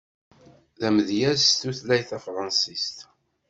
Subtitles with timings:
[0.79, 2.97] D amedyaz s tutlayt tafransist.